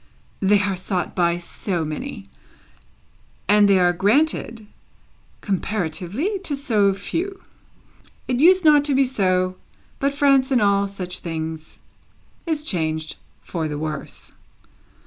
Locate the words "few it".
6.95-8.39